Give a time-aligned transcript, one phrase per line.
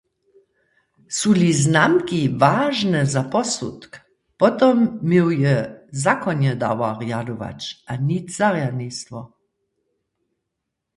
[1.17, 3.91] Su-li znamki wažne za posudk,
[4.39, 4.75] potom
[5.09, 5.55] měł je
[6.05, 9.19] zakonjedawar rjadować a nic zarjadnistwo.